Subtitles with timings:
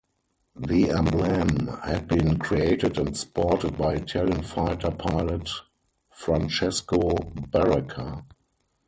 [0.55, 5.47] The emblem had been created and sported by Italian fighter pilot
[6.11, 6.97] Francesco
[7.37, 8.25] Baracca.